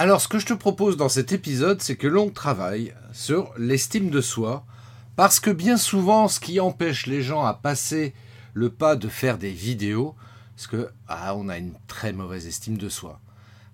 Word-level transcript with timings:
Alors 0.00 0.22
ce 0.22 0.28
que 0.28 0.38
je 0.38 0.46
te 0.46 0.54
propose 0.54 0.96
dans 0.96 1.10
cet 1.10 1.30
épisode, 1.30 1.82
c'est 1.82 1.96
que 1.96 2.06
l'on 2.06 2.30
travaille 2.30 2.94
sur 3.12 3.52
l'estime 3.58 4.08
de 4.08 4.22
soi, 4.22 4.64
parce 5.14 5.40
que 5.40 5.50
bien 5.50 5.76
souvent, 5.76 6.26
ce 6.26 6.40
qui 6.40 6.58
empêche 6.58 7.04
les 7.04 7.20
gens 7.20 7.44
à 7.44 7.52
passer 7.52 8.14
le 8.54 8.70
pas 8.70 8.96
de 8.96 9.08
faire 9.08 9.36
des 9.36 9.50
vidéos, 9.50 10.14
c'est 10.56 10.70
que 10.70 10.88
ah, 11.06 11.34
on 11.36 11.50
a 11.50 11.58
une 11.58 11.74
très 11.86 12.14
mauvaise 12.14 12.46
estime 12.46 12.78
de 12.78 12.88
soi. 12.88 13.20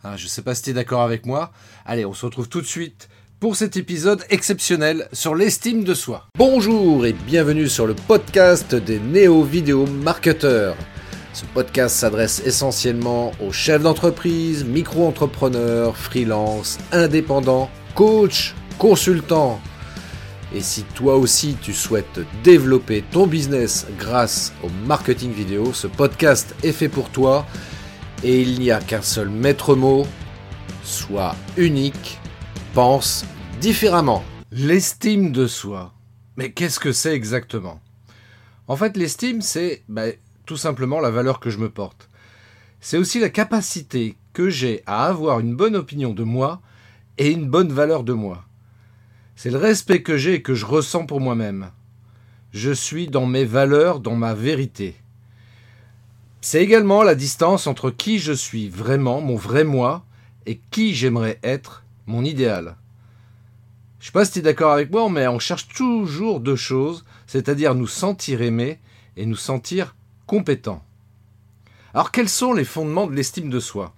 Hein, 0.03 0.17
je 0.17 0.25
ne 0.25 0.29
sais 0.29 0.43
pas 0.43 0.57
si 0.57 0.63
tu 0.63 0.71
es 0.71 0.73
d'accord 0.73 1.03
avec 1.03 1.27
moi. 1.27 1.53
Allez, 1.85 2.05
on 2.05 2.13
se 2.13 2.27
retrouve 2.27 2.49
tout 2.49 2.61
de 2.61 2.67
suite 2.67 3.09
pour 3.39 3.55
cet 3.55 3.77
épisode 3.77 4.25
exceptionnel 4.29 5.09
sur 5.13 5.37
l'estime 5.37 5.85
de 5.85 5.95
soi. 5.95 6.27
Bonjour 6.37 7.07
et 7.07 7.13
bienvenue 7.13 7.69
sur 7.69 7.87
le 7.87 7.95
podcast 7.95 8.75
des 8.75 8.99
néo-vidéo 8.99 9.87
marketeurs. 9.87 10.75
Ce 11.37 11.45
podcast 11.45 11.95
s'adresse 11.95 12.41
essentiellement 12.47 13.31
aux 13.47 13.53
chefs 13.53 13.83
d'entreprise, 13.83 14.65
micro-entrepreneurs, 14.65 15.95
freelance, 15.95 16.79
indépendants, 16.93 17.71
coachs, 17.95 18.55
consultants. 18.79 19.61
Et 20.55 20.63
si 20.63 20.85
toi 20.95 21.17
aussi 21.17 21.59
tu 21.61 21.75
souhaites 21.75 22.21
développer 22.43 23.05
ton 23.11 23.27
business 23.27 23.87
grâce 23.99 24.55
au 24.65 24.71
marketing 24.87 25.31
vidéo, 25.31 25.75
ce 25.75 25.87
podcast 25.87 26.55
est 26.63 26.73
fait 26.73 26.89
pour 26.89 27.11
toi 27.11 27.47
et 28.25 28.41
il 28.41 28.59
n'y 28.59 28.71
a 28.71 28.81
qu'un 28.81 29.03
seul 29.03 29.29
maître 29.29 29.75
mot, 29.75 30.07
sois 30.85 31.37
unique, 31.59 32.19
pense 32.73 33.27
différemment. 33.61 34.25
L'estime 34.53 35.33
de 35.33 35.47
soi. 35.47 35.93
Mais 36.39 36.53
qu'est-ce 36.53 36.81
que 36.81 36.93
c'est 36.93 37.13
exactement? 37.13 37.79
En 38.69 38.77
fait, 38.77 38.97
l'estime, 38.97 39.43
c'est 39.43 39.85
ben, 39.87 40.15
tout 40.47 40.57
simplement 40.57 41.01
la 41.01 41.11
valeur 41.11 41.41
que 41.41 41.51
je 41.51 41.59
me 41.59 41.69
porte. 41.69 42.09
C'est 42.81 42.99
aussi 42.99 43.21
la 43.21 43.29
capacité 43.29 44.17
que 44.33 44.49
j'ai 44.49 44.83
à 44.87 45.07
avoir 45.07 45.41
une 45.41 45.57
bonne 45.57 45.77
opinion 45.77 46.15
de 46.15 46.23
moi 46.23 46.61
et 47.19 47.31
une 47.31 47.49
bonne 47.49 47.73
valeur 47.73 48.05
de 48.05 48.13
moi. 48.13 48.45
C'est 49.35 49.51
le 49.51 49.59
respect 49.59 50.03
que 50.03 50.17
j'ai 50.17 50.35
et 50.35 50.43
que 50.43 50.55
je 50.55 50.65
ressens 50.65 51.05
pour 51.05 51.21
moi-même. 51.21 51.71
Je 52.53 52.71
suis 52.71 53.09
dans 53.09 53.27
mes 53.27 53.45
valeurs, 53.45 54.01
dans 54.01 54.17
ma 54.17 54.35
vérité. 54.35 54.97
C'est 56.41 56.63
également 56.63 57.03
la 57.03 57.15
distance 57.15 57.67
entre 57.67 57.91
qui 57.91 58.19
je 58.19 58.33
suis 58.33 58.69
vraiment, 58.69 59.21
mon 59.21 59.37
vrai 59.37 59.65
moi, 59.65 60.05
et 60.47 60.61
qui 60.71 60.95
j'aimerais 60.95 61.41
être, 61.43 61.83
mon 62.07 62.25
idéal. 62.25 62.77
Je 63.99 64.07
sais 64.07 64.13
pas 64.13 64.25
si 64.25 64.33
tu 64.33 64.39
es 64.39 64.43
d'accord 64.43 64.73
avec 64.73 64.93
moi, 64.93 65.11
mais 65.11 65.27
on 65.27 65.41
cherche 65.41 65.67
toujours 65.69 66.39
deux 66.39 66.57
choses, 66.57 67.05
c'est-à-dire 67.27 67.75
nous 67.75 67.89
sentir 67.89 68.43
aimés 68.43 68.79
et 69.17 69.27
nous 69.27 69.37
sentir 69.37 69.97
compétent. 70.27 70.83
Alors 71.95 72.13
quels 72.13 72.29
sont 72.29 72.53
les 72.53 72.65
fondements 72.65 73.07
de 73.07 73.15
l'estime 73.15 73.51
de 73.51 73.61
soi? 73.61 73.95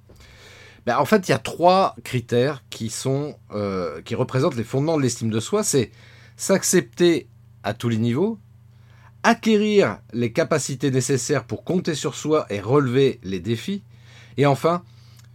Ben, 0.86 0.98
En 0.98 1.04
fait, 1.04 1.28
il 1.28 1.32
y 1.32 1.34
a 1.34 1.38
trois 1.38 1.96
critères 2.04 2.62
qui, 2.70 2.90
sont, 2.90 3.36
euh, 3.52 4.00
qui 4.02 4.14
représentent 4.14 4.56
les 4.56 4.64
fondements 4.64 4.96
de 4.96 5.02
l'estime 5.02 5.30
de 5.30 5.40
soi. 5.40 5.64
C'est 5.64 5.90
s'accepter 6.36 7.28
à 7.64 7.74
tous 7.74 7.88
les 7.88 7.98
niveaux, 7.98 8.38
acquérir 9.22 9.98
les 10.12 10.32
capacités 10.32 10.90
nécessaires 10.90 11.44
pour 11.44 11.64
compter 11.64 11.94
sur 11.94 12.14
soi 12.14 12.46
et 12.50 12.60
relever 12.60 13.18
les 13.24 13.40
défis, 13.40 13.82
et 14.36 14.46
enfin, 14.46 14.82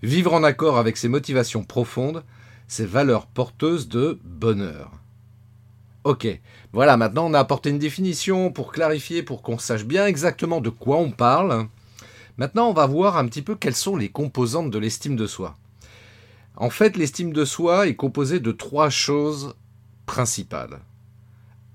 vivre 0.02 0.34
en 0.34 0.44
accord 0.44 0.78
avec 0.78 0.98
ses 0.98 1.10
motivations 1.10 1.64
profondes, 1.64 2.24
ses 2.68 2.86
valeurs 2.86 3.28
porteuses 3.28 3.90
de 3.90 4.20
bonheur. 4.24 5.03
Ok, 6.04 6.28
voilà, 6.74 6.98
maintenant 6.98 7.28
on 7.28 7.34
a 7.34 7.40
apporté 7.40 7.70
une 7.70 7.80
définition 7.80 8.52
pour 8.52 8.74
clarifier, 8.74 9.24
pour 9.24 9.42
qu'on 9.42 9.58
sache 9.58 9.86
bien 9.86 10.06
exactement 10.06 10.60
de 10.60 10.70
quoi 10.70 10.98
on 10.98 11.12
parle. 11.12 11.68
Maintenant 12.36 12.68
on 12.68 12.74
va 12.74 12.86
voir 12.88 13.18
un 13.18 13.26
petit 13.26 13.42
peu 13.42 13.56
quelles 13.56 13.74
sont 13.74 13.96
les 13.96 14.10
composantes 14.10 14.70
de 14.70 14.78
l'estime 14.78 15.16
de 15.16 15.28
soi. 15.28 15.56
En 16.58 16.70
fait, 16.70 16.98
l'estime 16.98 17.32
de 17.32 17.46
soi 17.46 17.88
est 17.88 17.96
composée 17.96 18.42
de 18.42 18.52
trois 18.52 18.90
choses 18.90 19.56
principales. 20.06 20.82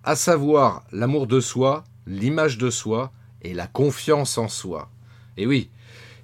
À 0.05 0.15
savoir 0.15 0.85
l'amour 0.93 1.27
de 1.27 1.41
soi, 1.41 1.85
l'image 2.07 2.59
de 2.59 2.69
soi 2.69 3.13
et 3.41 3.55
la 3.55 3.67
confiance 3.67 4.37
en 4.37 4.49
soi. 4.49 4.91
Et 5.39 5.47
oui, 5.47 5.71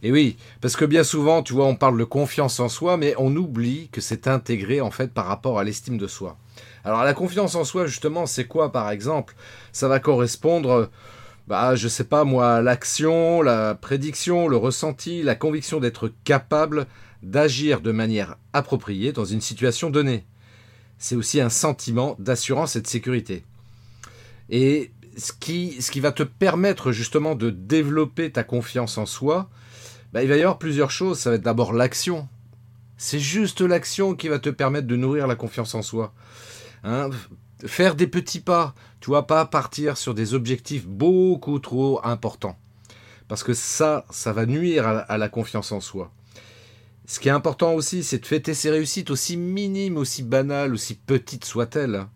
et 0.02 0.12
oui, 0.12 0.36
parce 0.60 0.76
que 0.76 0.84
bien 0.84 1.04
souvent, 1.04 1.42
tu 1.42 1.54
vois, 1.54 1.64
on 1.66 1.74
parle 1.74 1.98
de 1.98 2.04
confiance 2.04 2.60
en 2.60 2.68
soi, 2.68 2.98
mais 2.98 3.14
on 3.16 3.34
oublie 3.34 3.88
que 3.90 4.02
c'est 4.02 4.28
intégré 4.28 4.82
en 4.82 4.90
fait 4.90 5.10
par 5.10 5.24
rapport 5.24 5.58
à 5.58 5.64
l'estime 5.64 5.96
de 5.96 6.06
soi. 6.06 6.36
Alors 6.84 7.02
la 7.04 7.14
confiance 7.14 7.54
en 7.54 7.64
soi, 7.64 7.86
justement, 7.86 8.26
c'est 8.26 8.46
quoi 8.46 8.72
par 8.72 8.90
exemple? 8.90 9.34
Ça 9.72 9.88
va 9.88 10.00
correspondre, 10.00 10.90
bah, 11.48 11.74
je 11.74 11.88
sais 11.88 12.04
pas 12.04 12.24
moi, 12.24 12.60
l'action, 12.60 13.42
la 13.42 13.74
prédiction, 13.74 14.48
le 14.48 14.56
ressenti, 14.56 15.22
la 15.22 15.34
conviction 15.34 15.80
d'être 15.80 16.12
capable 16.24 16.86
d'agir 17.22 17.80
de 17.80 17.90
manière 17.90 18.36
appropriée 18.52 19.12
dans 19.12 19.24
une 19.24 19.40
situation 19.40 19.90
donnée. 19.90 20.26
C'est 20.98 21.16
aussi 21.16 21.40
un 21.40 21.48
sentiment 21.48 22.16
d'assurance 22.18 22.76
et 22.76 22.82
de 22.82 22.86
sécurité. 22.86 23.44
Et 24.50 24.90
ce 25.16 25.32
qui, 25.32 26.00
va 26.00 26.12
te 26.12 26.22
permettre 26.22 26.92
justement 26.92 27.34
de 27.34 27.50
développer 27.50 28.30
ta 28.30 28.44
confiance 28.44 28.98
en 28.98 29.06
soi, 29.06 29.48
bah, 30.12 30.22
il 30.22 30.28
va 30.28 30.36
y 30.36 30.40
avoir 30.40 30.58
plusieurs 30.58 30.90
choses. 30.90 31.18
Ça 31.18 31.30
va 31.30 31.36
être 31.36 31.42
d'abord 31.42 31.72
l'action. 31.72 32.28
C'est 32.96 33.18
juste 33.18 33.60
l'action 33.60 34.14
qui 34.14 34.28
va 34.28 34.38
te 34.38 34.50
permettre 34.50 34.86
de 34.86 34.96
nourrir 34.96 35.26
la 35.26 35.34
confiance 35.34 35.74
en 35.74 35.82
soi. 35.82 36.12
Hein, 36.84 37.08
faire 37.64 37.94
des 37.94 38.06
petits 38.06 38.40
pas, 38.40 38.74
tu 39.00 39.06
vois, 39.06 39.26
pas 39.26 39.46
partir 39.46 39.96
sur 39.96 40.14
des 40.14 40.34
objectifs 40.34 40.86
beaucoup 40.86 41.58
trop 41.58 42.00
importants. 42.04 42.58
Parce 43.26 43.42
que 43.42 43.54
ça, 43.54 44.04
ça 44.10 44.34
va 44.34 44.44
nuire 44.44 44.86
à, 44.86 45.16
la 45.16 45.28
confiance 45.30 45.72
en 45.72 45.80
soi. 45.80 46.12
Ce 47.06 47.18
qui 47.18 47.28
est 47.28 47.32
important 47.32 47.72
aussi, 47.72 48.02
c'est 48.02 48.18
de 48.18 48.26
fêter 48.26 48.52
ses 48.52 48.70
réussites, 48.70 49.10
aussi 49.10 49.38
minimes, 49.38 49.96
aussi 49.96 50.22
banales, 50.22 50.74
aussi 50.74 50.94
petites 50.94 51.46
soient-elles. 51.46 52.06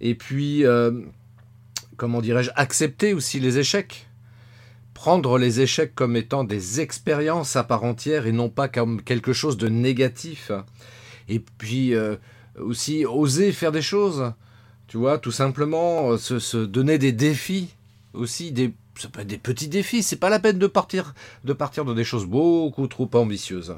Et 0.00 0.14
puis, 0.14 0.64
euh, 0.64 0.92
comment 1.96 2.20
dirais-je, 2.20 2.50
accepter 2.54 3.14
aussi 3.14 3.40
les 3.40 3.58
échecs. 3.58 4.06
Prendre 4.94 5.38
les 5.38 5.60
échecs 5.60 5.94
comme 5.94 6.14
étant 6.14 6.44
des 6.44 6.80
expériences 6.80 7.56
à 7.56 7.64
part 7.64 7.84
entière 7.84 8.26
et 8.26 8.32
non 8.32 8.48
pas 8.48 8.68
comme 8.68 9.02
quelque 9.02 9.32
chose 9.32 9.56
de 9.56 9.68
négatif. 9.68 10.52
Et 11.28 11.40
puis, 11.40 11.94
euh, 11.94 12.16
aussi 12.60 13.04
oser 13.04 13.52
faire 13.52 13.72
des 13.72 13.82
choses. 13.82 14.32
Tu 14.86 14.96
vois, 14.96 15.18
tout 15.18 15.32
simplement 15.32 16.12
euh, 16.12 16.18
se, 16.18 16.56
donner 16.56 16.98
des 16.98 17.12
défis 17.12 17.74
aussi, 18.12 18.50
des, 18.50 18.72
ça 18.96 19.08
peut 19.08 19.20
être 19.20 19.28
des 19.28 19.38
petits 19.38 19.68
défis. 19.68 20.02
C'est 20.02 20.16
pas 20.16 20.30
la 20.30 20.40
peine 20.40 20.58
de 20.58 20.66
partir, 20.66 21.14
de 21.44 21.52
partir 21.52 21.84
dans 21.84 21.94
des 21.94 22.04
choses 22.04 22.26
beaucoup 22.26 22.86
trop 22.88 23.08
ambitieuses. 23.14 23.76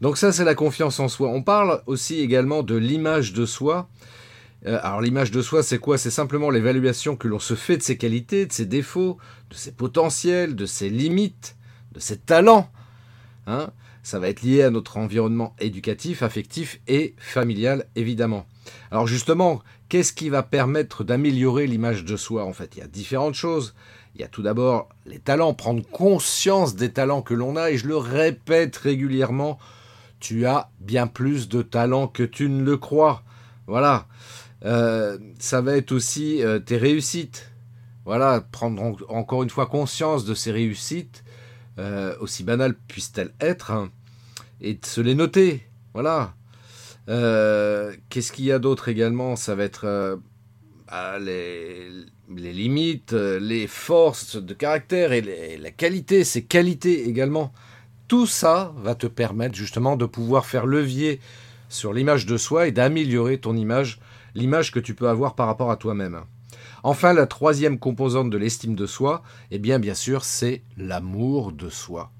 Donc 0.00 0.18
ça, 0.18 0.32
c'est 0.32 0.44
la 0.44 0.54
confiance 0.54 1.00
en 1.00 1.08
soi. 1.08 1.30
On 1.30 1.42
parle 1.42 1.82
aussi 1.86 2.20
également 2.20 2.62
de 2.62 2.76
l'image 2.76 3.32
de 3.32 3.46
soi. 3.46 3.88
Euh, 4.66 4.78
alors 4.82 5.00
l'image 5.00 5.30
de 5.30 5.42
soi, 5.42 5.62
c'est 5.62 5.78
quoi? 5.78 5.98
C'est 5.98 6.10
simplement 6.10 6.50
l'évaluation 6.50 7.16
que 7.16 7.28
l'on 7.28 7.38
se 7.38 7.54
fait 7.54 7.76
de 7.76 7.82
ses 7.82 7.96
qualités, 7.96 8.46
de 8.46 8.52
ses 8.52 8.66
défauts, 8.66 9.18
de 9.50 9.54
ses 9.56 9.72
potentiels, 9.72 10.54
de 10.54 10.66
ses 10.66 10.88
limites, 10.88 11.56
de 11.92 12.00
ses 12.00 12.18
talents. 12.18 12.70
Hein 13.46 13.70
ça 14.06 14.20
va 14.20 14.28
être 14.28 14.42
lié 14.42 14.62
à 14.62 14.70
notre 14.70 14.98
environnement 14.98 15.56
éducatif, 15.58 16.22
affectif 16.22 16.80
et 16.86 17.16
familial, 17.18 17.88
évidemment. 17.96 18.46
Alors 18.92 19.08
justement, 19.08 19.62
qu'est-ce 19.88 20.12
qui 20.12 20.28
va 20.28 20.44
permettre 20.44 21.02
d'améliorer 21.02 21.66
l'image 21.66 22.04
de 22.04 22.16
soi 22.16 22.44
En 22.44 22.52
fait, 22.52 22.76
il 22.76 22.78
y 22.78 22.82
a 22.82 22.86
différentes 22.86 23.34
choses. 23.34 23.74
Il 24.14 24.20
y 24.20 24.24
a 24.24 24.28
tout 24.28 24.42
d'abord 24.42 24.88
les 25.06 25.18
talents, 25.18 25.54
prendre 25.54 25.84
conscience 25.84 26.76
des 26.76 26.92
talents 26.92 27.20
que 27.20 27.34
l'on 27.34 27.56
a, 27.56 27.72
et 27.72 27.78
je 27.78 27.88
le 27.88 27.96
répète 27.96 28.76
régulièrement, 28.76 29.58
tu 30.20 30.46
as 30.46 30.70
bien 30.78 31.08
plus 31.08 31.48
de 31.48 31.62
talents 31.62 32.06
que 32.06 32.22
tu 32.22 32.48
ne 32.48 32.62
le 32.62 32.76
crois. 32.76 33.24
Voilà. 33.66 34.06
Euh, 34.64 35.18
ça 35.40 35.60
va 35.60 35.76
être 35.76 35.90
aussi 35.90 36.44
euh, 36.44 36.60
tes 36.60 36.76
réussites. 36.76 37.50
Voilà, 38.04 38.40
prendre 38.40 38.98
encore 39.08 39.42
une 39.42 39.50
fois 39.50 39.66
conscience 39.66 40.24
de 40.24 40.34
ces 40.34 40.52
réussites, 40.52 41.24
euh, 41.80 42.14
aussi 42.20 42.44
banales 42.44 42.76
puissent-elles 42.86 43.34
être. 43.40 43.72
Hein 43.72 43.90
et 44.60 44.74
de 44.74 44.86
se 44.86 45.00
les 45.00 45.14
noter. 45.14 45.62
Voilà. 45.94 46.34
Euh, 47.08 47.94
qu'est-ce 48.08 48.32
qu'il 48.32 48.44
y 48.44 48.52
a 48.52 48.58
d'autre 48.58 48.88
également? 48.88 49.36
Ça 49.36 49.54
va 49.54 49.64
être 49.64 49.84
euh, 49.84 50.16
bah, 50.88 51.18
les, 51.18 51.88
limites, 52.28 53.12
euh, 53.12 53.38
les 53.38 53.66
forces 53.66 54.36
de 54.36 54.54
caractère 54.54 55.12
et 55.12 55.58
la 55.58 55.70
qualité, 55.70 56.24
ces 56.24 56.44
qualités 56.44 57.08
également. 57.08 57.52
Tout 58.08 58.26
ça 58.26 58.72
va 58.76 58.94
te 58.94 59.06
permettre 59.06 59.54
justement 59.54 59.96
de 59.96 60.06
pouvoir 60.06 60.46
faire 60.46 60.66
levier 60.66 61.20
sur 61.68 61.92
l'image 61.92 62.26
de 62.26 62.36
soi 62.36 62.68
et 62.68 62.72
d'améliorer 62.72 63.38
ton 63.38 63.56
image, 63.56 64.00
l'image 64.34 64.70
que 64.70 64.78
tu 64.78 64.94
peux 64.94 65.08
avoir 65.08 65.34
par 65.34 65.46
rapport 65.46 65.70
à 65.70 65.76
toi-même. 65.76 66.22
Enfin, 66.84 67.12
la 67.12 67.26
troisième 67.26 67.80
composante 67.80 68.30
de 68.30 68.38
l'estime 68.38 68.76
de 68.76 68.86
soi, 68.86 69.24
eh 69.50 69.58
bien, 69.58 69.80
bien 69.80 69.94
sûr, 69.94 70.24
c'est 70.24 70.62
l'amour 70.76 71.50
de 71.50 71.68
soi. 71.68 72.12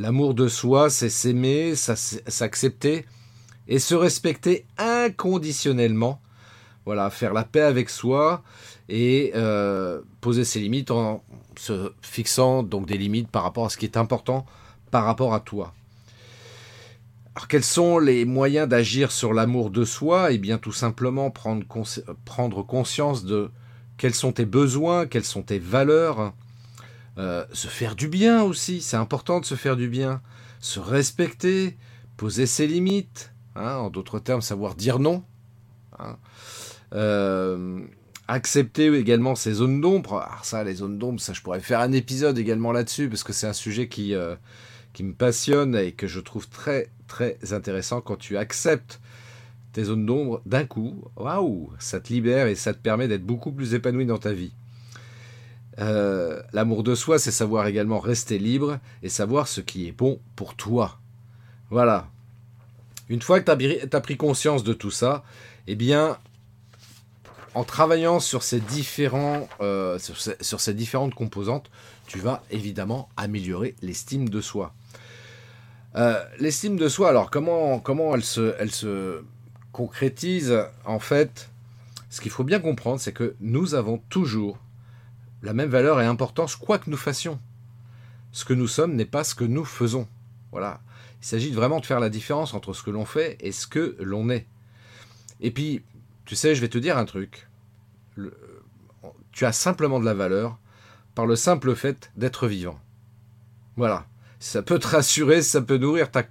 L'amour 0.00 0.32
de 0.32 0.48
soi, 0.48 0.88
c'est 0.88 1.10
s'aimer, 1.10 1.74
s'accepter 1.74 3.04
et 3.68 3.78
se 3.78 3.94
respecter 3.94 4.64
inconditionnellement. 4.78 6.22
Voilà, 6.86 7.10
faire 7.10 7.34
la 7.34 7.44
paix 7.44 7.60
avec 7.60 7.90
soi 7.90 8.42
et 8.88 9.32
euh, 9.34 10.00
poser 10.22 10.46
ses 10.46 10.58
limites 10.58 10.90
en 10.90 11.22
se 11.54 11.92
fixant 12.00 12.62
donc 12.62 12.86
des 12.86 12.96
limites 12.96 13.28
par 13.28 13.42
rapport 13.42 13.66
à 13.66 13.68
ce 13.68 13.76
qui 13.76 13.84
est 13.84 13.98
important 13.98 14.46
par 14.90 15.04
rapport 15.04 15.34
à 15.34 15.40
toi. 15.40 15.74
Alors 17.34 17.46
quels 17.46 17.62
sont 17.62 17.98
les 17.98 18.24
moyens 18.24 18.66
d'agir 18.66 19.12
sur 19.12 19.34
l'amour 19.34 19.68
de 19.68 19.84
soi? 19.84 20.32
Eh 20.32 20.38
bien 20.38 20.56
tout 20.56 20.72
simplement 20.72 21.30
prendre, 21.30 21.62
prendre, 22.24 22.62
conscience 22.62 23.26
de 23.26 23.50
quels 23.98 24.14
sont 24.14 24.32
tes 24.32 24.46
besoins, 24.46 25.06
quelles 25.06 25.24
sont 25.26 25.42
tes 25.42 25.58
valeurs, 25.58 26.32
euh, 27.18 27.44
se 27.52 27.68
faire 27.68 27.96
du 27.96 28.08
bien 28.08 28.42
aussi, 28.42 28.80
c'est 28.80 28.96
important 28.96 29.40
de 29.40 29.44
se 29.44 29.54
faire 29.54 29.76
du 29.76 29.88
bien, 29.88 30.22
se 30.60 30.80
respecter, 30.80 31.76
poser 32.16 32.46
ses 32.46 32.66
limites, 32.66 33.32
hein, 33.56 33.76
en 33.76 33.90
d'autres 33.90 34.18
termes 34.18 34.42
savoir 34.42 34.74
dire 34.74 34.98
non, 34.98 35.24
hein. 35.98 36.16
euh, 36.94 37.80
accepter 38.28 38.86
également 38.94 39.34
ses 39.34 39.54
zones 39.54 39.80
d'ombre. 39.80 40.20
Alors 40.20 40.44
ça, 40.44 40.62
les 40.64 40.76
zones 40.76 40.98
d'ombre, 40.98 41.20
ça 41.20 41.32
je 41.32 41.42
pourrais 41.42 41.60
faire 41.60 41.80
un 41.80 41.92
épisode 41.92 42.38
également 42.38 42.72
là-dessus 42.72 43.08
parce 43.08 43.24
que 43.24 43.32
c'est 43.32 43.48
un 43.48 43.52
sujet 43.52 43.88
qui, 43.88 44.14
euh, 44.14 44.36
qui 44.92 45.02
me 45.02 45.14
passionne 45.14 45.74
et 45.74 45.92
que 45.92 46.06
je 46.06 46.20
trouve 46.20 46.48
très 46.48 46.90
très 47.08 47.38
intéressant 47.52 48.00
quand 48.00 48.16
tu 48.16 48.36
acceptes 48.36 49.00
tes 49.72 49.84
zones 49.84 50.06
d'ombre 50.06 50.42
d'un 50.46 50.64
coup. 50.64 51.04
Waouh, 51.16 51.72
ça 51.78 52.00
te 52.00 52.12
libère 52.12 52.46
et 52.46 52.54
ça 52.54 52.72
te 52.72 52.78
permet 52.78 53.08
d'être 53.08 53.24
beaucoup 53.24 53.52
plus 53.52 53.74
épanoui 53.74 54.06
dans 54.06 54.18
ta 54.18 54.32
vie. 54.32 54.52
Euh, 55.80 56.42
l'amour 56.52 56.82
de 56.82 56.94
soi, 56.94 57.18
c'est 57.18 57.30
savoir 57.30 57.66
également 57.66 58.00
rester 58.00 58.38
libre 58.38 58.78
et 59.02 59.08
savoir 59.08 59.48
ce 59.48 59.60
qui 59.60 59.88
est 59.88 59.92
bon 59.92 60.20
pour 60.36 60.54
toi. 60.54 60.98
Voilà. 61.70 62.08
Une 63.08 63.22
fois 63.22 63.40
que 63.40 63.50
tu 63.50 63.96
as, 63.96 64.00
pris 64.00 64.16
conscience 64.16 64.62
de 64.62 64.72
tout 64.72 64.90
ça, 64.90 65.24
eh 65.66 65.74
bien, 65.74 66.18
en 67.54 67.64
travaillant 67.64 68.20
sur 68.20 68.42
ces, 68.42 68.60
différents, 68.60 69.48
euh, 69.60 69.98
sur 69.98 70.60
ces 70.60 70.74
différentes 70.74 71.14
composantes, 71.14 71.70
tu 72.06 72.18
vas 72.18 72.42
évidemment 72.50 73.08
améliorer 73.16 73.74
l'estime 73.82 74.28
de 74.28 74.40
soi. 74.40 74.74
Euh, 75.96 76.22
l'estime 76.38 76.76
de 76.76 76.88
soi, 76.88 77.08
alors 77.08 77.30
comment, 77.30 77.80
comment 77.80 78.14
elle, 78.14 78.24
se, 78.24 78.54
elle 78.58 78.70
se 78.70 79.22
concrétise? 79.72 80.56
En 80.84 81.00
fait, 81.00 81.48
ce 82.10 82.20
qu'il 82.20 82.30
faut 82.30 82.44
bien 82.44 82.60
comprendre, 82.60 83.00
c'est 83.00 83.12
que 83.12 83.34
nous 83.40 83.74
avons 83.74 83.98
toujours 84.08 84.58
la 85.42 85.52
même 85.52 85.70
valeur 85.70 86.00
et 86.00 86.06
importance, 86.06 86.56
quoi 86.56 86.78
que 86.78 86.90
nous 86.90 86.96
fassions. 86.96 87.40
Ce 88.32 88.44
que 88.44 88.54
nous 88.54 88.68
sommes 88.68 88.94
n'est 88.94 89.04
pas 89.04 89.24
ce 89.24 89.34
que 89.34 89.44
nous 89.44 89.64
faisons. 89.64 90.06
Voilà. 90.52 90.80
Il 91.20 91.26
s'agit 91.26 91.50
vraiment 91.50 91.80
de 91.80 91.86
faire 91.86 92.00
la 92.00 92.08
différence 92.08 92.54
entre 92.54 92.72
ce 92.72 92.82
que 92.82 92.90
l'on 92.90 93.04
fait 93.04 93.36
et 93.40 93.52
ce 93.52 93.66
que 93.66 93.96
l'on 94.00 94.30
est. 94.30 94.46
Et 95.40 95.50
puis, 95.50 95.82
tu 96.24 96.36
sais, 96.36 96.54
je 96.54 96.60
vais 96.60 96.68
te 96.68 96.78
dire 96.78 96.96
un 96.98 97.04
truc. 97.04 97.48
tu 99.32 99.44
as 99.44 99.52
simplement 99.52 100.00
de 100.00 100.04
la 100.04 100.14
valeur 100.14 100.58
par 101.14 101.26
le 101.26 101.36
simple 101.36 101.74
fait 101.74 102.10
d'être 102.16 102.46
vivant. 102.46 102.78
Voilà 103.76 104.06
ça 104.40 104.62
peut 104.62 104.78
te 104.78 104.88
rassurer, 104.88 105.42
ça 105.42 105.60
peut 105.60 105.76
nourrir 105.76 106.10
ta, 106.10 106.26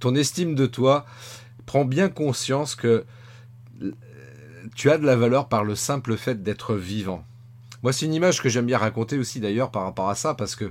ton 0.00 0.14
estime 0.14 0.54
de 0.54 0.66
toi. 0.66 1.04
Prends 1.66 1.84
bien 1.84 2.08
conscience 2.08 2.74
que 2.74 3.04
euh, 3.82 3.92
tu 4.74 4.90
as 4.90 4.98
de 4.98 5.04
la 5.04 5.14
valeur 5.14 5.48
par 5.48 5.62
le 5.62 5.74
simple 5.74 6.16
fait 6.16 6.42
d'être 6.42 6.74
vivant. 6.74 7.24
Moi, 7.82 7.92
c'est 7.92 8.06
une 8.06 8.14
image 8.14 8.42
que 8.42 8.48
j'aime 8.48 8.66
bien 8.66 8.78
raconter 8.78 9.18
aussi 9.18 9.40
d'ailleurs 9.40 9.70
par 9.70 9.84
rapport 9.84 10.10
à 10.10 10.14
ça, 10.14 10.34
parce 10.34 10.54
que 10.54 10.70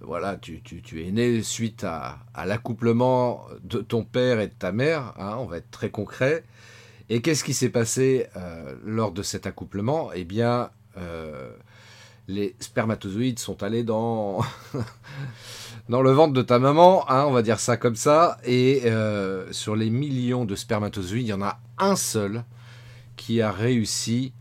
voilà, 0.00 0.36
tu, 0.36 0.62
es 0.96 1.10
né 1.10 1.42
suite 1.42 1.84
à, 1.84 2.20
l'accouplement 2.46 3.46
de 3.64 3.78
ton 3.78 4.04
père 4.04 4.40
et 4.40 4.46
de 4.46 4.52
ta 4.52 4.72
mère, 4.72 5.12
hein, 5.18 5.36
on 5.38 5.44
va 5.44 5.58
être 5.58 5.70
très 5.70 5.90
concret. 5.90 6.44
Et 7.10 7.20
qu'est-ce 7.20 7.44
qui 7.44 7.54
s'est 7.54 7.70
passé 7.70 8.26
euh, 8.36 8.74
lors 8.84 9.12
de 9.12 9.22
cet 9.22 9.46
accouplement? 9.46 10.10
Eh 10.14 10.24
bien, 10.24 10.70
euh, 10.96 11.50
les 12.26 12.54
spermatozoïdes 12.60 13.38
sont 13.38 13.62
allés 13.62 13.82
dans 13.82 14.40
dans 15.88 16.02
le 16.02 16.10
ventre 16.10 16.34
de 16.34 16.42
ta 16.42 16.58
maman, 16.58 17.10
hein, 17.10 17.24
on 17.26 17.32
va 17.32 17.42
dire 17.42 17.60
ça 17.60 17.76
comme 17.76 17.96
ça, 17.96 18.38
et 18.44 18.82
euh, 18.84 19.50
sur 19.52 19.74
les 19.74 19.90
millions 19.90 20.44
de 20.44 20.54
spermatozoïdes, 20.54 21.26
il 21.26 21.30
y 21.30 21.32
en 21.32 21.42
a 21.42 21.60
un 21.78 21.96
seul 21.96 22.44
qui 23.16 23.40
a 23.40 23.50
réussi 23.50 24.32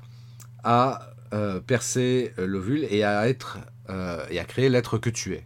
à 0.64 1.10
euh, 1.34 1.60
percer 1.60 2.34
l'ovule 2.38 2.86
et 2.90 3.04
à 3.04 3.28
être 3.28 3.60
euh, 3.90 4.26
et 4.30 4.40
à 4.40 4.46
créer 4.46 4.70
l'être 4.70 4.98
que 4.98 5.10
tu 5.10 5.34
es. 5.34 5.46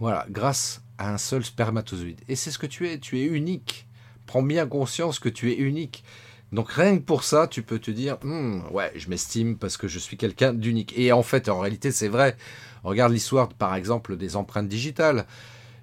Voilà, 0.00 0.26
grâce 0.30 0.82
à 0.98 1.12
un 1.12 1.18
seul 1.18 1.44
spermatozoïde. 1.44 2.20
Et 2.28 2.36
c'est 2.36 2.50
ce 2.50 2.58
que 2.58 2.66
tu 2.66 2.88
es, 2.88 2.98
tu 2.98 3.20
es 3.20 3.24
unique. 3.24 3.86
Prends 4.26 4.42
bien 4.42 4.66
conscience 4.66 5.18
que 5.18 5.28
tu 5.28 5.50
es 5.50 5.56
unique. 5.56 6.04
Donc 6.52 6.70
rien 6.70 6.98
que 6.98 7.02
pour 7.02 7.24
ça, 7.24 7.46
tu 7.46 7.62
peux 7.62 7.78
te 7.78 7.90
dire, 7.90 8.18
hmm, 8.22 8.60
ouais, 8.70 8.92
je 8.94 9.08
m'estime 9.08 9.56
parce 9.56 9.78
que 9.78 9.88
je 9.88 9.98
suis 9.98 10.18
quelqu'un 10.18 10.52
d'unique. 10.52 10.92
Et 10.98 11.12
en 11.12 11.22
fait, 11.22 11.48
en 11.48 11.58
réalité, 11.58 11.90
c'est 11.90 12.08
vrai. 12.08 12.36
regarde 12.84 13.12
l'histoire, 13.12 13.48
par 13.48 13.74
exemple, 13.74 14.16
des 14.16 14.36
empreintes 14.36 14.68
digitales. 14.68 15.26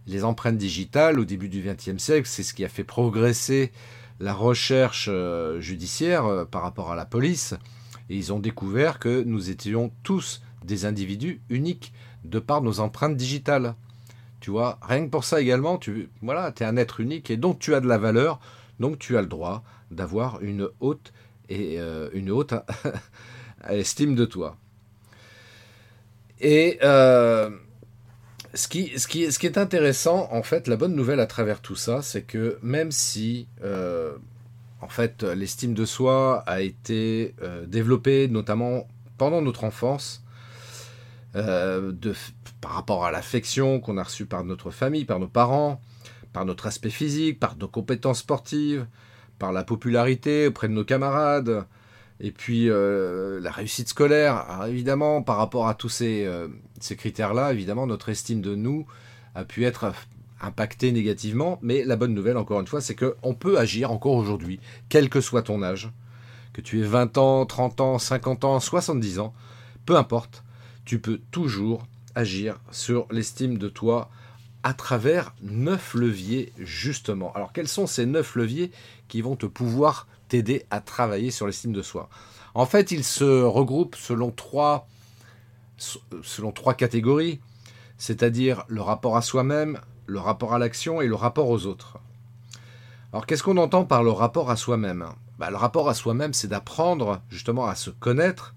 Les 0.06 0.24
empreintes 0.24 0.58
digitales, 0.58 1.20
au 1.20 1.26
début 1.26 1.50
du 1.50 1.62
XXe 1.62 2.02
siècle, 2.02 2.28
c'est 2.28 2.44
ce 2.44 2.54
qui 2.54 2.64
a 2.64 2.70
fait 2.70 2.84
progresser 2.84 3.72
la 4.20 4.34
recherche 4.34 5.08
euh, 5.12 5.60
judiciaire 5.60 6.26
euh, 6.26 6.46
par 6.46 6.62
rapport 6.62 6.92
à 6.92 6.96
la 6.96 7.06
police. 7.06 7.56
Et 8.10 8.16
ils 8.16 8.34
ont 8.34 8.40
découvert 8.40 9.00
que 9.00 9.24
nous 9.24 9.50
étions 9.50 9.92
tous 10.04 10.42
des 10.64 10.86
individus 10.86 11.42
uniques 11.50 11.94
de 12.24 12.40
par 12.40 12.62
nos 12.62 12.80
empreintes 12.80 13.16
digitales. 13.16 13.76
Tu 14.40 14.52
vois, 14.52 14.80
rien 14.82 15.06
que 15.06 15.10
pour 15.10 15.24
ça 15.24 15.42
également, 15.42 15.78
tu 15.78 16.10
voilà, 16.22 16.54
es 16.60 16.64
un 16.64 16.78
être 16.78 17.00
unique 17.00 17.30
et 17.30 17.38
donc 17.38 17.60
tu 17.60 17.76
as 17.76 17.82
de 17.82 17.88
la 17.88 17.98
valeur, 17.98 18.40
donc 18.80 19.00
tu 19.00 19.18
as 19.18 19.22
le 19.22 19.28
droit 19.28 19.64
d'avoir 19.92 20.42
une 20.42 20.70
haute 20.80 21.12
et 21.50 21.80
euh, 21.80 22.10
une 22.14 22.32
haute 22.32 22.54
estime 23.70 24.16
de 24.16 24.26
toi. 24.26 24.58
Et 26.40 26.80
euh, 26.84 27.50
ce, 28.54 28.68
qui, 28.68 28.92
est 29.46 29.58
intéressant, 29.58 30.30
en 30.32 30.44
fait, 30.44 30.68
la 30.68 30.78
bonne 30.78 30.96
nouvelle 30.96 31.20
à 31.20 31.28
travers 31.28 31.62
tout 31.62 31.76
ça, 31.76 32.02
c'est 32.02 32.22
que 32.22 32.58
même 32.62 32.92
si, 32.92 33.48
euh, 33.64 34.16
en 34.82 34.88
fait, 34.88 35.24
l'estime 35.24 35.74
de 35.74 35.86
soi 35.86 36.44
a 36.48 36.62
été 36.62 37.36
développée 37.68 38.28
notamment 38.28 38.88
pendant 39.18 39.42
notre 39.42 39.66
enfance, 39.66 40.24
de, 41.36 42.14
par 42.62 42.72
rapport 42.72 43.06
à 43.06 43.12
l'affection 43.12 43.80
qu'on 43.80 43.98
a 43.98 44.04
reçue 44.04 44.26
par 44.26 44.44
notre 44.44 44.72
famille, 44.72 45.06
par 45.06 45.20
nos 45.20 45.28
parents, 45.28 45.82
par 46.34 46.46
notre 46.46 46.68
aspect 46.68 46.90
physique, 46.90 47.40
par 47.40 47.58
nos 47.58 47.68
compétences 47.68 48.20
sportives, 48.20 48.86
par 49.38 49.52
la 49.52 49.64
popularité 49.64 50.48
auprès 50.48 50.68
de 50.68 50.74
nos 50.74 50.84
camarades, 50.84 51.66
et 52.20 52.32
puis 52.32 52.70
euh, 52.70 53.40
la 53.40 53.52
réussite 53.52 53.88
scolaire. 53.88 54.46
évidemment, 54.68 55.24
par 55.24 55.38
rapport 55.38 55.68
à 55.68 55.74
tous 55.74 55.90
ces, 55.90 56.26
euh, 56.26 56.48
ces 56.80 56.96
critères-là, 56.96 57.54
évidemment, 57.54 57.88
notre 57.88 58.10
estime 58.10 58.42
de 58.42 58.56
nous 58.56 58.86
a 59.36 59.46
pu 59.46 59.66
être 59.66 59.94
impactée 60.42 60.92
négativement. 60.92 61.60
Mais 61.62 61.84
la 61.84 61.96
bonne 61.96 62.14
nouvelle, 62.14 62.38
encore 62.38 62.60
une 62.60 62.68
fois, 62.68 62.82
c'est 62.82 62.96
qu'on 62.96 63.34
peut 63.34 63.60
agir 63.60 63.92
encore 63.92 64.14
aujourd'hui, 64.14 64.60
quel 64.90 65.10
que 65.10 65.22
soit 65.22 65.44
ton 65.44 65.64
âge, 65.64 65.90
que 66.54 66.62
tu 66.62 66.80
aies 66.80 66.88
20 66.88 67.18
ans, 67.18 67.46
30 67.46 67.82
ans, 67.82 68.00
50 68.00 68.44
ans, 68.46 68.60
70 68.60 69.20
ans, 69.20 69.34
peu 69.86 69.96
importe, 69.96 70.44
tu 70.86 71.00
peux 71.00 71.20
toujours 71.32 71.86
agir 72.16 72.60
sur 72.72 73.08
l'estime 73.12 73.58
de 73.58 73.70
toi 73.70 74.10
à 74.64 74.74
travers 74.74 75.34
neuf 75.42 75.94
leviers 75.94 76.52
justement. 76.58 77.32
Alors 77.34 77.54
quels 77.54 77.68
sont 77.68 77.88
ces 77.88 78.06
neuf 78.06 78.36
leviers 78.36 78.72
qui 79.08 79.22
vont 79.22 79.36
te 79.36 79.46
pouvoir 79.46 80.08
t'aider 80.28 80.66
à 80.70 80.82
travailler 80.82 81.32
sur 81.32 81.48
l'estime 81.48 81.72
de 81.72 81.82
soi? 81.82 82.10
En 82.54 82.66
fait, 82.66 82.92
ils 82.92 83.04
se 83.04 83.44
regroupent 83.44 83.96
selon 83.96 84.32
trois, 84.32 84.88
selon 85.78 86.52
trois 86.52 86.74
catégories, 86.74 87.40
c'est-à-dire 87.98 88.66
le 88.68 88.82
rapport 88.82 89.16
à 89.16 89.22
soi-même, 89.22 89.80
le 90.10 90.20
rapport 90.20 90.54
à 90.54 90.60
l'action 90.60 91.02
et 91.02 91.08
le 91.08 91.16
rapport 91.16 91.50
aux 91.50 91.66
autres. 91.66 91.98
Alors 93.14 93.26
qu'est-ce 93.26 93.44
qu'on 93.44 93.58
entend 93.58 93.86
par 93.86 94.04
le 94.04 94.12
rapport 94.12 94.50
à 94.50 94.56
soi-même? 94.56 95.06
Bah, 95.38 95.50
Le 95.50 95.56
rapport 95.56 95.88
à 95.88 95.94
soi-même, 95.94 96.34
c'est 96.34 96.48
d'apprendre 96.48 97.22
justement 97.30 97.68
à 97.68 97.76
se 97.76 97.90
connaître, 97.90 98.56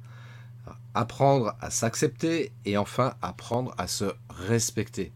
apprendre 0.95 1.55
à 1.61 1.71
s'accepter 1.71 2.53
et 2.65 2.77
enfin 2.77 3.15
apprendre 3.23 3.75
à 3.79 3.87
se 3.87 4.07
respecter. 4.31 5.13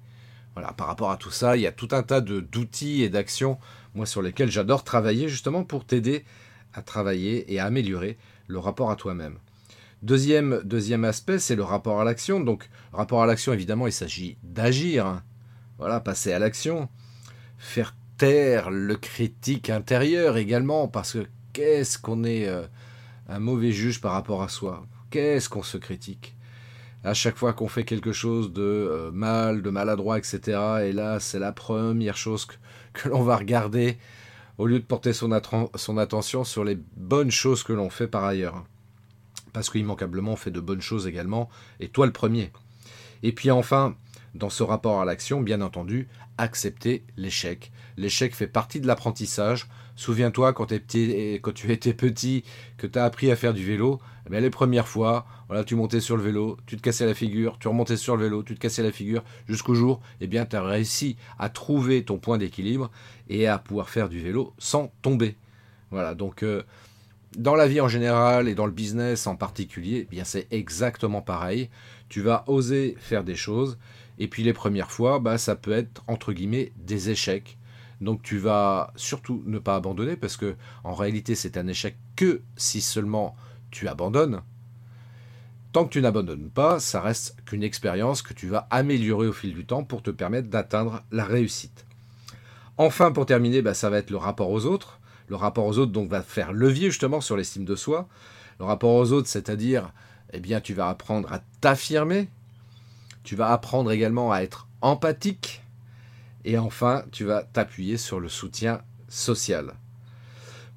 Voilà, 0.55 0.73
par 0.73 0.87
rapport 0.87 1.11
à 1.11 1.17
tout 1.17 1.31
ça, 1.31 1.57
il 1.57 1.63
y 1.63 1.67
a 1.67 1.73
tout 1.73 1.89
un 1.93 2.03
tas 2.03 2.21
d'outils 2.21 3.03
et 3.03 3.11
d'actions, 3.11 3.59
moi, 3.95 4.07
sur 4.07 4.23
lesquels 4.23 4.51
j'adore 4.51 4.85
travailler 4.85 5.29
justement 5.29 5.65
pour 5.65 5.85
t'aider 5.85 6.25
à 6.73 6.83
travailler 6.83 7.53
et 7.53 7.59
à 7.59 7.67
améliorer 7.67 8.17
le 8.47 8.59
rapport 8.59 8.91
à 8.91 8.97
toi-même. 8.97 9.39
Deuxième, 10.03 10.63
deuxième 10.65 11.05
aspect, 11.05 11.39
c'est 11.39 11.57
le 11.57 11.63
rapport 11.63 12.01
à 12.01 12.05
l'action. 12.05 12.41
Donc, 12.41 12.69
rapport 12.93 13.23
à 13.23 13.27
l'action, 13.27 13.53
évidemment, 13.53 13.87
il 13.87 13.93
s'agit 13.93 14.39
d'agir. 14.43 15.23
Voilà, 15.79 16.01
passer 16.01 16.33
à 16.33 16.39
l'action. 16.39 16.89
Faire 17.59 17.95
taire 18.17 18.71
le 18.71 18.97
critique 18.97 19.71
intérieur 19.71 20.37
également, 20.37 20.89
parce 20.89 21.13
que 21.13 21.27
qu'est-ce 21.53 21.99
qu'on 21.99 22.25
est 22.25 22.47
euh, 22.47 22.67
un 23.29 23.39
mauvais 23.39 23.73
juge 23.73 24.01
par 24.01 24.13
rapport 24.13 24.43
à 24.43 24.49
soi? 24.49 24.87
Qu'est-ce 25.11 25.49
qu'on 25.49 25.63
se 25.63 25.77
critique? 25.77 26.35
À 27.05 27.15
chaque 27.15 27.37
fois 27.37 27.53
qu'on 27.53 27.69
fait 27.69 27.85
quelque 27.85 28.13
chose 28.13 28.53
de 28.53 28.63
euh, 28.63 29.11
mal, 29.13 29.63
de 29.63 29.71
maladroit, 29.71 30.19
etc. 30.19 30.41
Et 30.85 30.93
là, 30.93 31.21
c'est 31.21 31.39
la 31.39 31.53
première 31.53 32.17
chose 32.17 32.47
que, 32.47 33.09
l'on 33.09 33.23
va 33.23 33.37
regarder 33.37 33.99
au 34.57 34.67
lieu 34.67 34.79
de 34.79 34.85
porter 34.85 35.13
son, 35.13 35.31
son, 35.75 35.99
attention 35.99 36.45
sur 36.45 36.65
les 36.65 36.79
bonnes 36.97 37.31
choses 37.31 37.63
que 37.63 37.75
l'on 37.75 37.91
fait 37.91 38.09
par 38.09 38.25
ailleurs. 38.25 38.65
Parce 39.53 39.69
qu'immanquablement, 39.69 40.33
on 40.33 40.37
fait 40.37 40.51
de 40.51 40.61
bonnes 40.61 40.81
choses 40.81 41.07
également, 41.07 41.51
et 41.79 41.89
toi 41.89 42.07
le 42.07 42.13
premier. 42.13 42.53
Et 43.23 43.33
puis 43.33 43.51
enfin, 43.51 43.97
dans 44.37 44.51
ce 44.51 44.63
rapport 44.63 45.01
à 45.01 45.05
l'action, 45.05 45.41
bien 45.41 45.61
entendu, 45.61 46.09
accepter 46.39 47.05
l'échec. 47.17 47.73
L'échec 47.97 48.35
fait 48.35 48.47
partie 48.47 48.81
de 48.81 48.87
l'apprentissage. 48.87 49.67
Souviens-toi 49.97 50.53
quand, 50.53 50.67
tu 50.67 51.73
étais 51.73 51.95
petit, 51.95 52.45
que 52.77 52.87
tu 52.87 52.99
as 52.99 53.05
appris 53.05 53.31
à 53.31 53.37
faire 53.37 53.55
du 53.55 53.65
vélo, 53.65 54.01
eh 54.31 54.41
les 54.41 54.51
premières 54.51 54.89
fois, 54.89 55.27
voilà, 55.49 55.65
tu 55.65 55.75
montais 55.75 56.01
sur 56.01 56.17
le 56.17 56.23
vélo, 56.23 56.59
tu 56.67 56.77
te 56.77 56.83
cassais 56.83 57.07
la 57.07 57.15
figure, 57.15 57.59
tu 57.59 57.69
remontais 57.69 57.97
sur 57.97 58.17
le 58.17 58.25
vélo, 58.25 58.43
tu 58.43 58.55
te 58.55 58.61
cassais 58.61 58.83
la 58.83 58.93
figure, 58.93 59.25
jusqu'au 59.49 59.75
jour, 59.75 60.01
eh 60.21 60.27
bien, 60.27 60.45
tu 60.45 60.57
as 60.57 60.63
réussi 60.63 61.17
à 61.39 61.49
trouver 61.49 62.05
ton 62.05 62.19
point 62.19 62.37
d'équilibre 62.37 62.91
et 63.31 63.47
à 63.47 63.59
pouvoir 63.59 63.89
faire 63.89 64.09
du 64.09 64.21
vélo 64.21 64.53
sans 64.59 64.93
tomber. 65.01 65.37
Voilà, 65.91 66.15
donc 66.15 66.43
euh, 66.43 66.63
dans 67.37 67.55
la 67.55 67.69
vie 67.69 67.81
en 67.81 67.89
général 67.89 68.49
et 68.49 68.55
dans 68.55 68.67
le 68.67 68.73
business 68.73 69.27
en 69.27 69.37
particulier, 69.37 70.01
eh 70.03 70.11
bien 70.11 70.25
c'est 70.25 70.47
exactement 70.51 71.23
pareil. 71.23 71.71
Tu 72.09 72.21
vas 72.21 72.45
oser 72.47 72.97
faire 72.99 73.25
des 73.25 73.37
choses 73.37 73.79
et 74.19 74.29
puis 74.29 74.43
les 74.43 74.53
premières 74.53 74.91
fois, 74.91 75.19
bah, 75.19 75.39
ça 75.39 75.57
peut 75.57 75.73
être 75.73 76.03
entre 76.07 76.33
guillemets 76.33 76.73
des 76.77 77.11
échecs. 77.11 77.59
Donc 78.01 78.23
tu 78.23 78.39
vas 78.39 78.93
surtout 78.97 79.43
ne 79.47 79.59
pas 79.59 79.77
abandonner 79.77 80.17
parce 80.17 80.37
que 80.37 80.57
en 80.85 80.95
réalité 80.95 81.35
c'est 81.35 81.57
un 81.57 81.67
échec 81.67 81.97
que 82.15 82.43
si 82.57 82.81
seulement 82.81 83.35
tu 83.71 83.89
abandonnes. 83.89 84.43
Tant 85.73 85.85
que 85.85 85.91
tu 85.91 86.01
n'abandonnes 86.01 86.51
pas, 86.51 86.81
ça 86.81 87.01
reste 87.01 87.37
qu'une 87.45 87.63
expérience 87.63 88.23
que 88.23 88.33
tu 88.33 88.49
vas 88.49 88.67
améliorer 88.71 89.27
au 89.27 89.33
fil 89.33 89.55
du 89.55 89.67
temps 89.67 89.85
pour 89.85 90.03
te 90.03 90.11
permettre 90.11 90.49
d'atteindre 90.49 91.03
la 91.11 91.25
réussite. 91.25 91.87
Enfin, 92.79 93.13
pour 93.13 93.27
terminer, 93.27 93.63
bah, 93.63 93.75
ça 93.75 93.91
va 93.91 93.99
être 93.99 94.11
le 94.11 94.17
rapport 94.17 94.51
aux 94.51 94.65
autres. 94.67 95.01
Le 95.29 95.37
rapport 95.37 95.67
aux 95.67 95.79
autres 95.79 95.93
donc 95.93 96.09
va 96.09 96.23
faire 96.23 96.53
levier 96.53 96.91
justement 96.91 97.21
sur 97.21 97.37
l'estime 97.37 97.65
de 97.65 97.75
soi. 97.75 98.09
Le 98.59 98.65
rapport 98.65 98.95
aux 98.95 99.13
autres, 99.13 99.29
c'est-à-dire, 99.29 99.93
eh 100.33 100.41
bien, 100.41 100.61
tu 100.61 100.73
vas 100.73 100.89
apprendre 100.89 101.31
à 101.33 101.41
t'affirmer. 101.61 102.29
Tu 103.27 103.35
vas 103.35 103.51
apprendre 103.51 103.91
également 103.91 104.31
à 104.31 104.43
être 104.43 104.69
empathique. 104.83 105.61
Et 106.45 106.59
enfin, 106.59 107.03
tu 107.11 107.25
vas 107.25 107.43
t'appuyer 107.43 107.97
sur 107.97 108.21
le 108.21 108.29
soutien 108.29 108.83
social. 109.09 109.75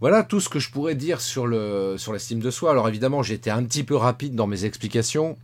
Voilà 0.01 0.23
tout 0.23 0.39
ce 0.39 0.49
que 0.49 0.57
je 0.57 0.71
pourrais 0.71 0.95
dire 0.95 1.21
sur 1.21 1.45
le 1.45 1.93
sur 1.99 2.11
l'estime 2.11 2.39
de 2.39 2.49
soi. 2.49 2.71
Alors 2.71 2.89
évidemment, 2.89 3.21
j'ai 3.21 3.35
été 3.35 3.51
un 3.51 3.63
petit 3.63 3.83
peu 3.83 3.95
rapide 3.95 4.33
dans 4.33 4.47
mes 4.47 4.65
explications. 4.65 5.37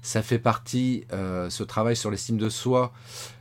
Ça 0.00 0.22
fait 0.22 0.38
partie, 0.38 1.04
euh, 1.12 1.50
ce 1.50 1.62
travail 1.62 1.94
sur 1.94 2.10
l'estime 2.10 2.38
de 2.38 2.48
soi, 2.48 2.94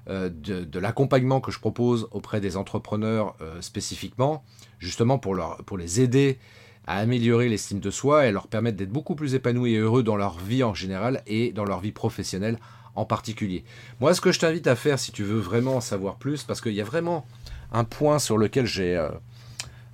euh, 0.09 0.29
de, 0.29 0.79
l'accompagnement 0.79 1.39
que 1.39 1.53
je 1.53 1.59
propose 1.59 2.09
auprès 2.11 2.41
des 2.41 2.57
entrepreneurs 2.57 3.37
euh, 3.39 3.61
spécifiquement, 3.61 4.43
justement 4.77 5.19
pour, 5.19 5.37
pour 5.65 5.77
les 5.77 6.01
aider 6.01 6.37
à 6.85 6.97
améliorer 6.97 7.47
l'estime 7.47 7.79
de 7.79 7.91
soi 7.91 8.25
et 8.25 8.33
leur 8.33 8.47
permettre 8.47 8.75
d'être 8.75 8.91
beaucoup 8.91 9.15
plus 9.15 9.35
épanouis 9.35 9.75
et 9.75 9.77
heureux 9.77 10.03
dans 10.03 10.17
leur 10.17 10.37
vie 10.37 10.63
en 10.63 10.73
général 10.73 11.21
et 11.27 11.53
dans 11.53 11.63
leur 11.63 11.79
vie 11.79 11.93
professionnelle 11.93 12.59
en 12.99 13.05
particulier. 13.05 13.63
Moi, 13.99 14.13
ce 14.13 14.21
que 14.21 14.31
je 14.31 14.39
t'invite 14.39 14.67
à 14.67 14.75
faire, 14.75 14.99
si 14.99 15.11
tu 15.11 15.23
veux 15.23 15.39
vraiment 15.39 15.77
en 15.77 15.81
savoir 15.81 16.15
plus, 16.15 16.43
parce 16.43 16.61
qu'il 16.61 16.73
y 16.73 16.81
a 16.81 16.85
vraiment 16.85 17.25
un 17.71 17.83
point 17.83 18.19
sur 18.19 18.37
lequel 18.37 18.65
j'ai 18.65 18.97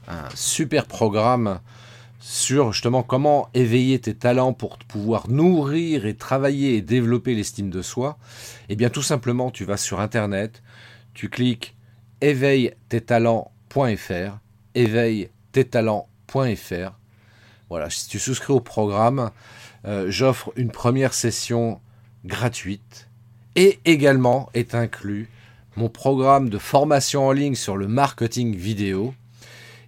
un 0.08 0.30
super 0.34 0.86
programme 0.86 1.60
sur 2.20 2.74
justement 2.74 3.04
comment 3.04 3.50
éveiller 3.54 4.00
tes 4.00 4.16
talents 4.16 4.54
pour 4.54 4.80
pouvoir 4.80 5.30
nourrir 5.30 6.08
et 6.08 6.16
travailler 6.16 6.76
et 6.76 6.82
développer 6.82 7.36
l'estime 7.36 7.70
de 7.70 7.84
soi, 7.84 8.18
eh 8.70 8.76
bien 8.76 8.90
tout 8.90 9.04
simplement 9.04 9.52
tu 9.52 9.64
vas 9.64 9.78
sur 9.78 10.00
internet, 10.00 10.64
tu 11.14 11.30
cliques 11.30 11.76
éveille 12.22 12.74
tes 12.90 13.02
talents.fr, 13.02 14.40
éveille 14.74 15.30
tes 15.52 15.66
talents.fr. 15.66 16.98
Voilà, 17.70 17.90
si 17.90 18.08
tu 18.08 18.20
souscris 18.20 18.54
au 18.54 18.60
programme, 18.60 19.32
euh, 19.86 20.08
j'offre 20.10 20.52
une 20.56 20.72
première 20.72 21.14
session 21.14 21.80
gratuite 22.26 23.08
et 23.56 23.80
également 23.86 24.50
est 24.54 24.76
inclus 24.76 25.30
mon 25.76 25.90
programme 25.90 26.50
de 26.50 26.58
formation 26.58 27.28
en 27.28 27.32
ligne 27.32 27.56
sur 27.56 27.78
le 27.78 27.88
marketing 27.88 28.56
vidéo 28.56 29.14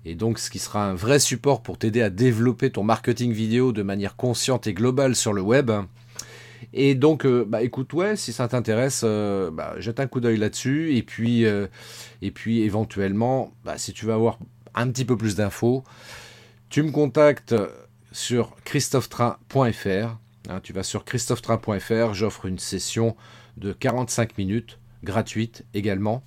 et 0.05 0.15
donc 0.15 0.39
ce 0.39 0.49
qui 0.49 0.59
sera 0.59 0.85
un 0.85 0.95
vrai 0.95 1.19
support 1.19 1.61
pour 1.61 1.77
t'aider 1.77 2.01
à 2.01 2.09
développer 2.09 2.69
ton 2.69 2.83
marketing 2.83 3.33
vidéo 3.33 3.73
de 3.73 3.83
manière 3.83 4.15
consciente 4.15 4.65
et 4.65 4.73
globale 4.73 5.17
sur 5.17 5.33
le 5.33 5.41
web. 5.41 5.69
Et 6.73 6.95
donc, 6.95 7.25
euh, 7.25 7.45
bah, 7.45 7.61
écoute, 7.61 7.91
ouais, 7.93 8.15
si 8.15 8.31
ça 8.31 8.47
t'intéresse, 8.47 9.01
euh, 9.03 9.51
bah, 9.51 9.75
jette 9.79 9.99
un 9.99 10.07
coup 10.07 10.21
d'œil 10.21 10.37
là-dessus. 10.37 10.95
Et 10.95 11.03
puis, 11.03 11.45
euh, 11.45 11.67
et 12.21 12.31
puis 12.31 12.61
éventuellement, 12.61 13.53
bah, 13.65 13.77
si 13.77 13.91
tu 13.91 14.05
veux 14.05 14.13
avoir 14.13 14.39
un 14.75 14.87
petit 14.89 15.03
peu 15.03 15.17
plus 15.17 15.35
d'infos, 15.35 15.83
tu 16.69 16.83
me 16.83 16.91
contactes 16.91 17.55
sur 18.13 18.55
christophetrain.fr. 18.63 20.17
Hein, 20.49 20.61
tu 20.61 20.71
vas 20.71 20.83
sur 20.83 21.03
christophetrain.fr, 21.03 22.13
j'offre 22.13 22.45
une 22.45 22.59
session 22.59 23.15
de 23.57 23.73
45 23.73 24.37
minutes, 24.37 24.79
gratuite 25.03 25.65
également. 25.73 26.23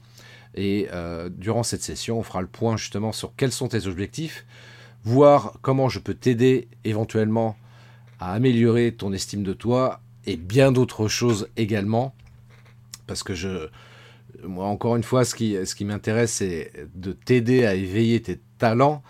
Et 0.54 0.88
euh, 0.92 1.30
durant 1.30 1.62
cette 1.62 1.82
session, 1.82 2.18
on 2.18 2.22
fera 2.22 2.42
le 2.42 2.46
point 2.46 2.76
justement 2.76 3.12
sur 3.12 3.34
quels 3.36 3.52
sont 3.52 3.68
tes 3.68 3.86
objectifs, 3.86 4.44
voir 5.04 5.54
comment 5.62 5.88
je 5.88 6.00
peux 6.00 6.14
t'aider 6.14 6.68
éventuellement 6.84 7.56
à 8.18 8.32
améliorer 8.32 8.92
ton 8.92 9.12
estime 9.12 9.42
de 9.42 9.54
toi 9.54 10.00
et 10.26 10.36
bien 10.36 10.70
d'autres 10.70 11.08
choses 11.08 11.48
également. 11.56 12.14
Parce 13.06 13.22
que 13.22 13.34
je, 13.34 13.68
moi 14.42 14.66
encore 14.66 14.96
une 14.96 15.02
fois, 15.02 15.24
ce 15.24 15.34
qui, 15.34 15.56
ce 15.64 15.74
qui 15.74 15.86
m'intéresse, 15.86 16.32
c'est 16.32 16.72
de 16.94 17.12
t'aider 17.12 17.64
à 17.64 17.74
éveiller 17.74 18.20
tes 18.20 18.40
talents. 18.58 19.02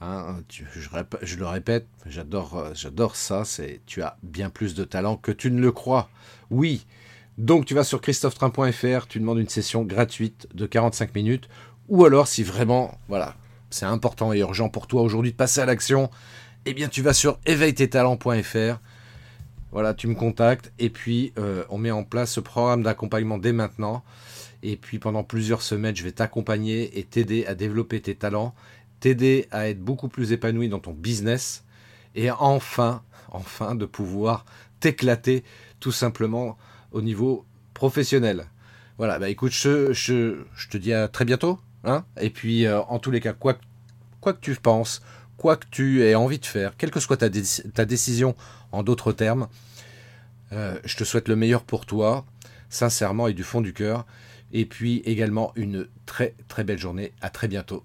Hein, 0.00 0.42
je, 0.48 1.36
le 1.36 1.46
répète, 1.46 1.86
j'adore, 2.06 2.70
j'adore 2.74 3.16
ça. 3.16 3.42
Tu 3.86 4.02
as 4.02 4.16
bien 4.22 4.48
plus 4.48 4.74
de 4.74 4.84
talent 4.84 5.16
que 5.16 5.32
tu 5.32 5.50
ne 5.50 5.60
le 5.60 5.72
crois. 5.72 6.08
Oui, 6.50 6.86
donc 7.40 7.64
tu 7.64 7.74
vas 7.74 7.84
sur 7.84 8.02
christophetrain.fr, 8.02 9.06
tu 9.06 9.18
demandes 9.18 9.38
une 9.38 9.48
session 9.48 9.82
gratuite 9.82 10.46
de 10.54 10.66
45 10.66 11.14
minutes, 11.14 11.48
ou 11.88 12.04
alors 12.04 12.28
si 12.28 12.42
vraiment, 12.42 12.98
voilà, 13.08 13.34
c'est 13.70 13.86
important 13.86 14.34
et 14.34 14.40
urgent 14.40 14.68
pour 14.68 14.86
toi 14.86 15.00
aujourd'hui 15.00 15.32
de 15.32 15.36
passer 15.36 15.62
à 15.62 15.64
l'action, 15.64 16.10
eh 16.66 16.74
bien 16.74 16.88
tu 16.88 17.00
vas 17.00 17.14
sur 17.14 17.38
éveilletetalents.fr, 17.46 18.78
voilà, 19.72 19.94
tu 19.94 20.06
me 20.06 20.14
contactes, 20.14 20.70
et 20.78 20.90
puis 20.90 21.32
euh, 21.38 21.64
on 21.70 21.78
met 21.78 21.90
en 21.90 22.04
place 22.04 22.32
ce 22.32 22.40
programme 22.40 22.82
d'accompagnement 22.82 23.38
dès 23.38 23.52
maintenant, 23.52 24.04
et 24.62 24.76
puis 24.76 24.98
pendant 24.98 25.24
plusieurs 25.24 25.62
semaines, 25.62 25.96
je 25.96 26.04
vais 26.04 26.12
t'accompagner 26.12 26.98
et 26.98 27.04
t'aider 27.04 27.46
à 27.46 27.54
développer 27.54 28.02
tes 28.02 28.16
talents, 28.16 28.54
t'aider 29.00 29.48
à 29.50 29.68
être 29.68 29.80
beaucoup 29.80 30.08
plus 30.08 30.32
épanoui 30.32 30.68
dans 30.68 30.78
ton 30.78 30.92
business, 30.92 31.64
et 32.14 32.30
enfin, 32.30 33.02
enfin 33.30 33.74
de 33.74 33.86
pouvoir 33.86 34.44
t'éclater 34.80 35.44
tout 35.78 35.92
simplement 35.92 36.58
au 36.92 37.02
niveau 37.02 37.44
professionnel. 37.74 38.46
Voilà, 38.98 39.18
bah 39.18 39.30
écoute, 39.30 39.52
je, 39.52 39.92
je, 39.92 40.68
te 40.68 40.76
dis 40.76 40.92
à 40.92 41.08
très 41.08 41.24
bientôt. 41.24 41.58
Hein 41.84 42.04
Et 42.20 42.28
puis, 42.28 42.66
euh, 42.66 42.82
en 42.82 42.98
tous 42.98 43.10
les 43.10 43.20
cas, 43.20 43.32
quoi, 43.32 43.56
quoi 44.20 44.34
que 44.34 44.40
tu 44.40 44.54
penses, 44.56 45.00
quoi 45.38 45.56
que 45.56 45.64
tu 45.70 46.02
aies 46.02 46.14
envie 46.14 46.38
de 46.38 46.44
faire, 46.44 46.76
quelle 46.76 46.90
que 46.90 47.00
soit 47.00 47.16
ta, 47.16 47.30
décision 47.86 48.36
en 48.72 48.82
d'autres 48.82 49.12
termes, 49.12 49.48
euh, 50.52 50.78
je 50.84 50.96
te 50.96 51.04
souhaite 51.04 51.28
le 51.28 51.36
meilleur 51.36 51.62
pour 51.62 51.86
toi, 51.86 52.26
sincèrement 52.68 53.28
et 53.28 53.32
du 53.32 53.42
fond 53.42 53.62
du 53.62 53.72
cœur. 53.72 54.04
Et 54.52 54.66
puis 54.66 55.00
également 55.06 55.52
une 55.54 55.88
très 56.06 56.34
très 56.48 56.64
belle 56.64 56.78
journée. 56.78 57.12
À 57.22 57.30
très 57.30 57.48
bientôt. 57.48 57.84